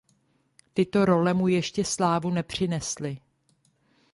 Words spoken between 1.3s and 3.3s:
mu ještě slávu nepřinesly.